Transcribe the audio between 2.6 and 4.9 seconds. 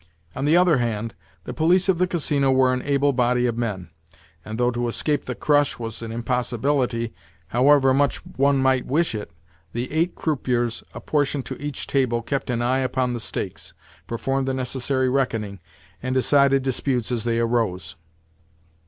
an able body of men; and though to